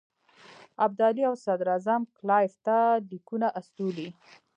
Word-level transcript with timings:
ابدالي 0.85 1.21
او 1.29 1.35
صدراعظم 1.45 2.01
کلایف 2.17 2.53
ته 2.65 2.77
لیکونه 3.11 3.47
استولي. 3.59 4.07